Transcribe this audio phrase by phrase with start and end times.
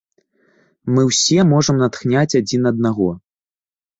[0.93, 3.09] Мы ўсе можам натхняць адзін аднаго.